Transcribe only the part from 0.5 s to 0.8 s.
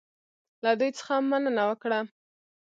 له